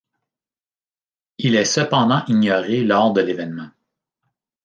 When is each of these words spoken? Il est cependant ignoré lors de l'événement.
Il 1.37 1.55
est 1.55 1.63
cependant 1.63 2.25
ignoré 2.25 2.83
lors 2.83 3.13
de 3.13 3.21
l'événement. 3.21 3.69